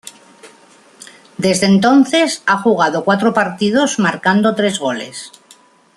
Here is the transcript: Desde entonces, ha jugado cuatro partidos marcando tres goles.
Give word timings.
Desde 1.37 1.67
entonces, 1.67 2.41
ha 2.47 2.57
jugado 2.59 3.03
cuatro 3.05 3.35
partidos 3.35 3.99
marcando 3.99 4.55
tres 4.55 4.79
goles. 4.79 5.31